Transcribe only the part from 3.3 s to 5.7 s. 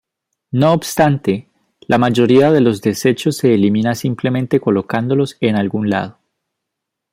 se elimina simplemente colocándolos en